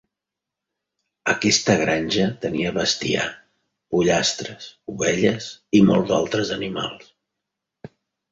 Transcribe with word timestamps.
Aquesta 1.33 1.73
granja 1.81 2.23
tenia 2.45 2.71
bestiar, 2.77 3.27
pollastres, 3.95 4.71
ovelles 4.95 5.51
i 5.81 5.85
molts 5.93 6.15
altres 6.21 6.55
animals. 6.59 7.13